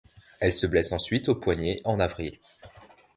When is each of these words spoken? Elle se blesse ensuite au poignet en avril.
Elle 0.39 0.53
se 0.55 0.65
blesse 0.65 0.93
ensuite 0.93 1.29
au 1.29 1.35
poignet 1.35 1.79
en 1.85 1.99
avril. 1.99 2.39